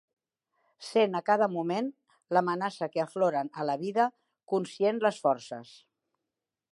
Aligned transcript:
Sent 0.85 1.17
a 1.19 1.21
cada 1.27 1.47
moment 1.55 1.91
l'amenaça 2.37 2.89
que 2.95 3.03
afloren 3.05 3.53
a 3.53 3.67
la 3.73 3.77
vida 3.83 4.07
conscient 4.55 5.03
les 5.05 5.21
forces. 5.27 5.75